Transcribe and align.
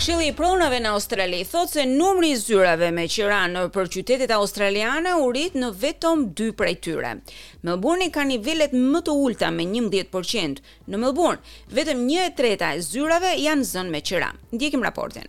Këshilli 0.00 0.30
i 0.30 0.32
pronave 0.32 0.78
në 0.80 0.90
Australi 0.96 1.38
thot 1.44 1.74
se 1.74 1.82
numri 1.88 2.30
i 2.32 2.36
zyrave 2.40 2.86
me 2.98 3.02
qira 3.14 3.40
në 3.52 3.66
për 3.74 3.88
qytetet 3.96 4.30
australiane 4.32 5.10
u 5.20 5.26
rrit 5.34 5.58
në 5.60 5.66
vetëm 5.82 6.22
2 6.40 6.46
prej 6.56 6.72
tyre. 6.86 7.10
Melbourne 7.68 8.06
ka 8.14 8.24
nivelet 8.30 8.72
më 8.72 9.02
të 9.10 9.16
ulta 9.26 9.50
me 9.58 9.66
11%. 9.74 10.62
Në 10.88 11.02
Melbourne, 11.04 11.44
vetëm 11.76 12.00
1 12.08 12.22
e 12.30 12.32
treta 12.40 12.72
e 12.72 12.80
zyrave 12.88 13.34
janë 13.44 13.68
zënë 13.74 13.96
me 13.96 14.00
qira. 14.00 14.32
Ndjekim 14.56 14.88
raportin. 14.88 15.28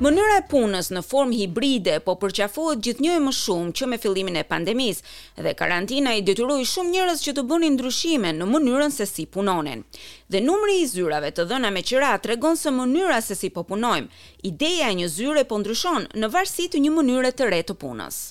Mënyra 0.00 0.36
e 0.40 0.42
punës 0.48 0.86
në 0.96 1.00
formë 1.04 1.34
hibride 1.36 1.96
po 2.04 2.14
përqafohet 2.22 2.80
gjithnjë 2.86 3.16
më 3.24 3.32
shumë 3.38 3.74
që 3.80 3.88
me 3.92 3.98
fillimin 4.04 4.38
e 4.40 4.44
pandemisë 4.52 5.42
dhe 5.46 5.52
karantina 5.58 6.14
i 6.16 6.22
detyroi 6.24 6.64
shumë 6.70 6.94
njerëz 6.94 7.26
që 7.26 7.34
të 7.38 7.44
bënin 7.52 7.76
ndryshime 7.76 8.32
në 8.38 8.48
mënyrën 8.54 8.96
se 8.96 9.08
si 9.10 9.26
punonin. 9.36 9.84
Dhe 10.32 10.40
numri 10.46 10.78
i 10.80 10.88
zyrave 10.94 11.34
të 11.36 11.44
dhëna 11.52 11.74
me 11.76 11.84
qira 11.92 12.14
tregon 12.24 12.56
se 12.62 12.72
mënyra 12.80 13.20
se 13.28 13.36
si 13.42 13.52
po 13.58 13.66
punojmë. 13.72 14.08
Ideja 14.52 14.88
e 14.88 14.96
një 15.04 15.12
zyre 15.20 15.44
po 15.52 15.60
ndryshon 15.60 16.08
në 16.16 16.32
varsi 16.32 16.70
të 16.72 16.80
një 16.86 16.96
mënyre 16.96 17.36
të 17.36 17.52
re 17.52 17.60
të 17.68 17.76
punës. 17.84 18.22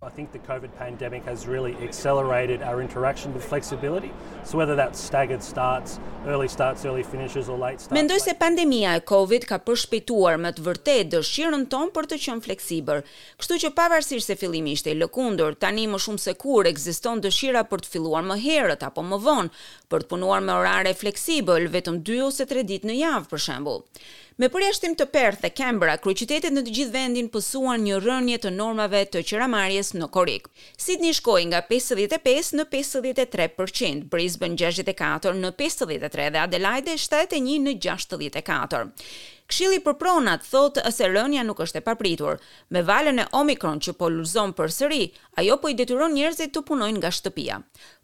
I 0.00 0.08
think 0.10 0.30
the 0.30 0.38
COVID 0.38 0.70
pandemic 0.78 1.24
has 1.24 1.48
really 1.48 1.74
accelerated 1.82 2.62
our 2.62 2.80
interaction 2.80 3.34
with 3.34 3.44
flexibility. 3.44 4.12
So 4.44 4.56
whether 4.56 4.76
that 4.76 4.94
staggered 4.94 5.42
starts, 5.42 5.98
early 6.24 6.46
starts, 6.46 6.84
early 6.84 7.02
finishes 7.02 7.48
or 7.48 7.58
late 7.58 7.80
starts. 7.80 7.98
Mendoj 8.00 8.20
se 8.22 8.34
pandemia 8.38 8.94
e 8.94 9.00
COVID 9.02 9.44
ka 9.50 9.58
përshpejtuar 9.66 10.38
më 10.44 10.52
të 10.60 10.64
vërtet 10.68 11.10
dëshirën 11.16 11.64
tonë 11.72 11.90
për 11.96 12.08
të 12.12 12.20
qenë 12.28 12.44
fleksibël. 12.46 13.02
Kështu 13.42 13.58
që 13.64 13.72
pavarësisht 13.80 14.30
se 14.30 14.38
fillimi 14.38 14.76
ishte 14.78 14.94
i 14.94 14.94
lëkundur, 15.02 15.58
tani 15.58 15.88
më 15.90 15.98
shumë 16.06 16.22
se 16.28 16.36
kur 16.44 16.70
ekziston 16.70 17.18
dëshira 17.26 17.64
për 17.72 17.82
të 17.88 17.92
filluar 17.96 18.22
më 18.30 18.38
herët 18.46 18.86
apo 18.92 19.02
më 19.10 19.18
vonë, 19.26 19.50
për 19.90 20.06
të 20.06 20.10
punuar 20.14 20.46
me 20.46 20.54
orare 20.60 20.94
fleksibël 21.02 21.66
vetëm 21.74 21.98
2 22.06 22.20
ose 22.30 22.46
3 22.54 22.62
ditë 22.70 22.92
në 22.92 23.00
javë 23.02 23.32
për 23.34 23.46
shembull. 23.48 23.82
Me 24.38 24.46
përjashtim 24.54 24.92
të 24.98 25.04
Perth 25.14 25.40
dhe 25.42 25.48
Canberra, 25.58 25.96
kryeqytetet 26.02 26.54
në 26.54 26.62
të 26.66 26.72
gjithë 26.76 26.92
vendin 26.94 27.28
pësuan 27.34 27.82
një 27.82 27.96
rënje 28.04 28.36
të 28.44 28.52
normave 28.54 29.00
të 29.14 29.22
qeramarjes 29.26 29.88
në 29.98 30.06
Korik. 30.14 30.46
Sydney 30.84 31.16
shkoi 31.18 31.48
nga 31.50 31.64
55 31.72 32.52
në 32.60 32.66
53%, 32.76 34.04
Brisbane 34.12 34.54
64 34.62 35.34
në 35.42 35.50
53 35.64 36.28
dhe 36.36 36.42
Adelaide 36.44 36.94
71 37.02 37.58
në 37.66 37.74
64. 37.88 38.84
Këshili 39.48 39.78
për 39.84 39.94
pronat 40.00 40.42
thotë 40.48 40.90
se 40.92 41.06
rënja 41.12 41.42
nuk 41.48 41.60
është 41.64 41.80
e 41.80 41.84
papritur. 41.84 42.34
Me 42.76 42.80
valën 42.90 43.20
e 43.22 43.24
Omicron 43.38 43.78
që 43.86 43.94
po 44.00 44.10
luzon 44.12 44.50
përsëri, 44.58 44.98
ajo 45.40 45.54
po 45.62 45.70
i 45.72 45.76
detyron 45.78 46.12
njerëzit 46.18 46.52
të 46.58 46.62
punojnë 46.70 47.00
nga 47.00 47.12
shtëpia. 47.20 47.56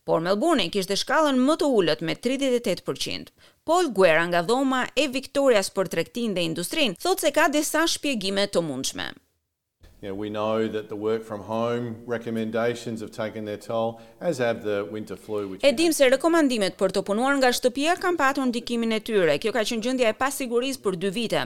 Por 0.08 0.24
Melbourne 0.24 0.66
kishte 0.72 0.96
shkallën 1.02 1.42
më 1.48 1.58
të 1.62 1.68
ulët 1.82 2.00
me 2.10 2.16
38%. 2.28 3.28
Paul 3.68 3.90
Guerra 4.00 4.24
nga 4.32 4.42
dhoma 4.52 4.80
e 5.02 5.04
Victorias 5.18 5.68
për 5.76 5.92
tregtinë 5.96 6.38
dhe 6.40 6.46
industrinë 6.48 6.96
thotë 7.04 7.26
se 7.28 7.34
ka 7.40 7.50
disa 7.58 7.84
shpjegime 7.96 8.48
të 8.56 8.64
mundshme 8.70 9.10
you 10.04 10.10
know 10.12 10.16
we 10.24 10.28
know 10.30 10.68
that 10.76 10.86
the 10.92 10.98
work 11.08 11.22
from 11.30 11.40
home 11.56 11.84
recommendations 12.16 12.96
have 13.00 13.10
taken 13.22 13.42
their 13.50 13.56
toll 13.68 13.88
as 14.20 14.34
have 14.48 14.58
the 14.70 14.78
winter 14.96 15.16
flu 15.24 15.40
which 15.48 15.64
e 15.68 15.72
dim 15.82 15.92
se 15.98 16.08
rekomandimet 16.16 16.76
për 16.80 16.92
të 16.96 17.02
punuar 17.08 17.32
nga 17.38 17.52
shtëpia 17.58 17.94
kanë 18.02 18.20
patur 18.22 18.44
ndikimin 18.50 18.92
e 18.98 19.00
tyre 19.08 19.38
kjo 19.44 19.52
ka 19.56 19.62
qenë 19.70 19.86
gjendja 19.86 20.12
e 20.12 20.18
pasigurisë 20.24 20.82
për 20.84 21.00
dy 21.04 21.12
vite 21.16 21.44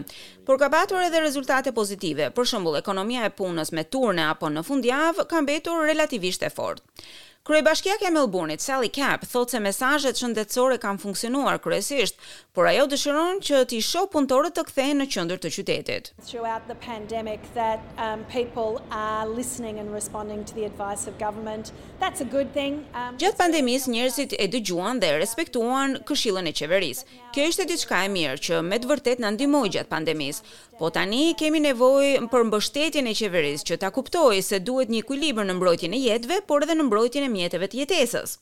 por 0.49 0.59
ka 0.65 0.71
patur 0.77 0.99
edhe 1.07 1.23
rezultate 1.29 1.73
pozitive 1.81 2.31
për 2.41 2.51
shembull 2.53 2.81
ekonomia 2.83 3.29
e 3.31 3.35
punës 3.43 3.71
me 3.79 3.87
turne 3.97 4.27
apo 4.35 4.51
në 4.57 4.67
fundjavë 4.71 5.29
ka 5.31 5.45
mbetur 5.47 5.87
relativisht 5.93 6.47
e 6.51 6.51
fortë 6.59 7.09
Kryej 7.45 7.65
e 8.01 8.11
Melbourne-it, 8.11 8.61
Sally 8.63 8.91
Cap, 8.91 9.25
thot 9.27 9.49
se 9.51 9.59
mesajet 9.61 10.19
shëndetësore 10.21 10.77
kam 10.83 10.99
funksionuar 11.01 11.57
kryesisht, 11.65 12.17
por 12.55 12.67
ajo 12.69 12.85
dëshiron 12.93 13.39
që 13.43 13.63
t'i 13.71 13.79
shoh 13.81 14.05
punëtorët 14.13 14.53
të 14.59 14.65
kthehen 14.69 15.01
në 15.01 15.07
qëndër 15.15 15.41
të 15.45 15.51
qytetit. 15.57 16.11
Throughout 16.29 16.67
the 16.69 16.77
pandemic 16.85 17.41
that 17.55 17.81
um, 18.07 18.25
people 18.35 18.83
are 18.93 19.25
listening 19.29 19.79
and 19.81 19.95
responding 19.97 20.45
to 20.45 20.53
the 20.59 20.67
advice 20.71 21.07
of 21.09 21.17
government, 21.19 21.73
that's 22.03 22.21
a 22.21 22.29
good 22.35 22.53
thing. 22.59 22.77
Um, 22.93 23.17
Gjatë 23.23 23.41
pandemis, 23.41 23.89
njerësit 23.89 24.37
e 24.37 24.51
dëgjuan 24.57 25.01
dhe 25.01 25.15
respektuan 25.23 25.97
këshillën 26.11 26.53
e 26.53 26.53
qeveris. 26.61 27.05
Kjo 27.33 27.49
ishte 27.53 27.65
diçka 27.69 28.03
e 28.09 28.13
mirë 28.13 28.37
që 28.45 28.61
me 28.67 28.77
të 28.81 28.89
vërtetë 28.93 29.25
në 29.25 29.33
ndimoj 29.39 29.69
gjatë 29.79 29.93
pandemis, 29.95 30.43
po 30.79 30.93
tani 30.95 31.33
kemi 31.39 31.61
nevoj 31.65 32.29
për 32.33 32.45
mbështetjen 32.51 33.09
e 33.11 33.17
qeveris 33.19 33.65
që 33.67 33.81
ta 33.83 33.89
kuptoj 33.95 34.37
se 34.47 34.61
duhet 34.65 34.93
një 34.93 35.01
kujlibër 35.09 35.49
në 35.49 35.57
mbrojtjen 35.59 35.95
e 35.99 36.05
jetve, 36.05 36.41
por 36.47 36.65
edhe 36.67 36.77
në 36.79 36.87
mbrojtjen 36.91 37.25
e 37.27 37.31
mjeteve 37.41 37.69
të 37.71 37.79
jetesës. 37.83 38.35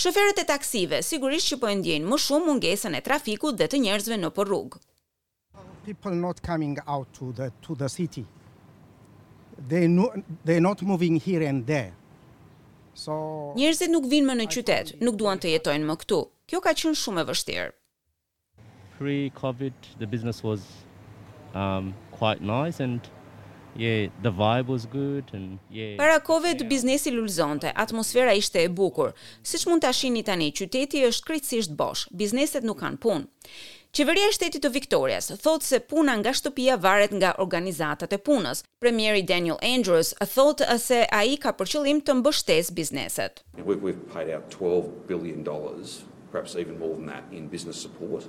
Shoferët 0.00 0.40
e 0.42 0.46
taksive 0.52 1.02
sigurisht 1.10 1.52
që 1.52 1.58
po 1.62 1.70
e 1.70 1.76
ndjejnë 1.80 2.08
më 2.10 2.20
shumë 2.26 2.48
mungesën 2.48 2.96
e 2.98 3.04
trafikut 3.08 3.58
dhe 3.60 3.68
të 3.70 3.82
njerëzve 3.84 4.20
në 4.24 4.32
po 4.36 4.46
rrugë. 4.48 4.80
People 5.84 6.14
not 6.22 6.40
coming 6.46 6.76
out 6.94 7.08
to 7.20 7.30
the 7.40 7.48
to 7.66 7.74
the 7.82 7.88
city. 7.96 8.24
They 9.70 9.86
no, 9.92 10.08
they 10.48 10.58
not 10.66 10.82
moving 10.92 11.16
here 11.28 11.46
and 11.50 11.66
there. 11.72 11.94
So 13.04 13.12
Njerëzit 13.56 13.88
nuk 13.90 14.04
vinë 14.12 14.28
më 14.32 14.36
në 14.40 14.46
qytet, 14.52 14.92
nuk 15.06 15.16
duan 15.20 15.40
të 15.40 15.52
jetojnë 15.56 15.88
më 15.88 15.96
këtu. 16.02 16.20
Kjo 16.52 16.60
ka 16.64 16.74
qenë 16.76 16.98
shumë 17.00 17.22
e 17.22 17.26
vështirë. 17.30 17.68
Pre-COVID, 18.98 19.86
the 20.02 20.06
business 20.14 20.42
was 20.48 20.60
um 21.62 21.92
quite 22.20 22.44
nice 22.54 22.82
and 22.86 23.06
Yeah, 23.76 24.10
the 24.22 24.30
vibe 24.32 24.66
was 24.66 24.86
good 24.86 25.24
and 25.32 25.58
yeah. 25.70 25.96
Para 25.96 26.20
Covid 26.20 26.60
yeah. 26.60 26.66
biznesi 26.68 27.10
lulzonte. 27.10 27.72
Atmosfera 27.74 28.32
ishte 28.34 28.58
e 28.64 28.68
bukur. 28.68 29.12
Siç 29.42 29.66
mund 29.66 29.82
ta 29.82 29.92
shihni 29.92 30.22
tani, 30.26 30.50
qyteti 30.52 31.04
është 31.06 31.26
krejtësisht 31.28 31.76
bosh. 31.78 32.06
Bizneset 32.12 32.64
nuk 32.66 32.80
kanë 32.80 32.98
punë. 33.02 33.26
Qeveria 33.90 34.28
e 34.30 34.34
shtetit 34.34 34.62
të 34.62 34.70
Viktorias 34.70 35.32
thotë 35.42 35.66
se 35.66 35.78
puna 35.92 36.12
nga 36.20 36.30
shtëpia 36.30 36.76
varet 36.78 37.10
nga 37.18 37.32
organizatat 37.44 38.12
e 38.14 38.18
punës. 38.22 38.62
Premieri 38.82 39.22
Daniel 39.26 39.58
Andrews 39.66 40.12
thotë 40.30 40.76
se 40.78 41.00
ai 41.10 41.34
ka 41.42 41.50
për 41.58 41.72
qëllim 41.72 42.02
të 42.06 42.14
mbështesë 42.20 42.74
bizneset. 42.78 43.42
We've 43.66 44.04
paid 44.14 44.30
out 44.30 44.46
12 44.50 45.08
billion 45.10 45.42
dollars, 45.42 46.04
perhaps 46.30 46.54
even 46.54 46.78
more 46.78 46.94
than 46.94 47.06
that 47.06 47.24
in 47.32 47.48
business 47.48 47.82
support 47.82 48.28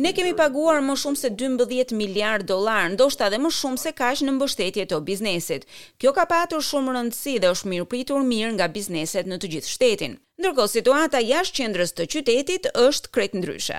Ne 0.00 0.10
kemi 0.16 0.32
paguar 0.36 0.80
më 0.82 0.96
shumë 1.02 1.18
se 1.20 1.30
12 1.42 1.94
miliard 1.98 2.46
dolar, 2.50 2.88
ndoshta 2.96 3.28
dhe 3.30 3.38
më 3.44 3.50
shumë 3.60 3.78
se 3.82 3.92
kaq 4.00 4.22
në 4.26 4.34
mbështetje 4.38 4.86
të 4.90 4.98
biznesit. 5.10 5.66
Kjo 6.00 6.10
ka 6.16 6.26
patur 6.32 6.64
shumë 6.70 6.96
rëndësi 6.96 7.36
dhe 7.44 7.52
është 7.54 7.70
mirëpritur 7.72 8.26
mirë 8.32 8.54
nga 8.56 8.66
bizneset 8.74 9.30
në 9.30 9.38
të 9.42 9.52
gjithë 9.54 9.72
shtetin. 9.76 10.18
Ndërkohë, 10.40 10.74
situata 10.74 11.22
jashtë 11.30 11.62
qendrës 11.62 11.94
të 11.94 12.10
qytetit 12.14 12.70
është 12.88 13.14
krejt 13.16 13.38
ndryshe. 13.38 13.78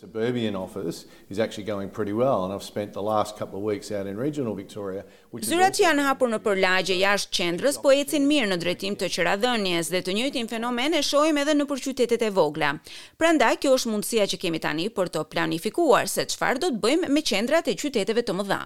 Suburbian 0.00 0.54
offers 0.54 1.04
is 1.28 1.38
actually 1.38 1.64
going 1.66 1.90
pretty 1.90 2.12
well 2.14 2.44
and 2.44 2.54
I've 2.54 2.62
spent 2.62 2.92
the 2.94 3.02
last 3.02 3.36
couple 3.36 3.58
of 3.58 3.64
weeks 3.64 3.90
out 3.92 4.06
in 4.06 4.16
regional 4.16 4.54
Victoria 4.54 5.04
which 5.32 5.44
is 5.44 5.50
Zyrat 5.52 5.76
janë 5.82 6.06
hapur 6.06 6.30
në 6.32 6.38
përlagje 6.44 6.96
jashtë 6.96 7.36
qendrës, 7.40 7.76
po 7.84 7.92
ecin 7.98 8.24
mirë 8.30 8.48
në 8.54 8.58
drejtim 8.64 8.96
të 9.02 9.10
qeradhënies 9.16 9.92
dhe 9.92 10.00
të 10.06 10.16
njëjtin 10.20 10.48
fenomen 10.54 10.96
e 11.00 11.04
shohim 11.10 11.42
edhe 11.44 11.58
nëpër 11.60 11.84
qytetet 11.88 12.24
e 12.24 12.32
vogla. 12.40 12.72
Prandaj 13.20 13.52
kjo 13.60 13.76
është 13.80 13.92
mundësia 13.92 14.28
që 14.32 14.40
kemi 14.46 14.62
tani 14.66 14.88
për 14.96 15.12
të 15.18 15.26
planifikuar 15.36 16.08
se 16.16 16.24
çfarë 16.32 16.64
do 16.66 16.72
të 16.76 16.82
bëjmë 16.86 17.12
me 17.18 17.26
qendrat 17.32 17.68
e 17.74 17.78
qyteteve 17.84 18.24
të 18.30 18.40
mëdha. 18.40 18.62